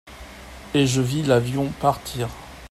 [0.73, 2.27] et je vis l'avion partir.